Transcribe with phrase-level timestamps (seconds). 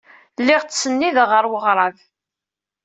[0.41, 1.97] Lliɣ ttsennideɣ ɣer weɣrab.